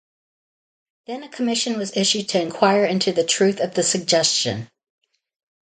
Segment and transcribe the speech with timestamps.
[1.05, 4.67] Then a commission was issued to inquire into the truth of the suggestion.